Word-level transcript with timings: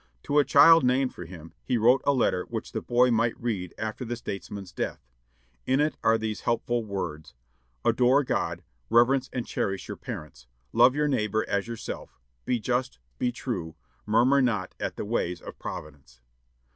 To 0.23 0.39
a 0.39 0.43
child 0.43 0.83
named 0.83 1.13
for 1.13 1.25
him, 1.25 1.53
he 1.63 1.77
wrote 1.77 2.01
a 2.05 2.11
letter 2.11 2.45
which 2.45 2.71
the 2.71 2.81
boy 2.81 3.11
might 3.11 3.39
read 3.39 3.75
after 3.77 4.03
the 4.03 4.15
statesman's 4.15 4.71
death. 4.71 5.05
In 5.67 5.79
it 5.79 5.95
are 6.03 6.17
these 6.17 6.41
helpful 6.41 6.83
words: 6.83 7.35
"Adore 7.85 8.23
God. 8.23 8.63
Reverence 8.89 9.29
and 9.31 9.45
cherish 9.45 9.87
your 9.87 9.97
parents. 9.97 10.47
Love 10.73 10.95
your 10.95 11.07
neighbor 11.07 11.45
as 11.47 11.67
yourself. 11.67 12.19
Be 12.45 12.59
just. 12.59 12.97
Be 13.19 13.31
true. 13.31 13.75
Murmur 14.07 14.41
not 14.41 14.73
at 14.79 14.95
the 14.95 15.05
ways 15.05 15.39
of 15.39 15.59
Providence." 15.59 16.19